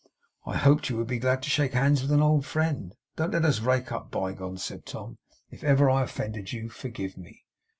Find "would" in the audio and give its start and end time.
0.97-1.05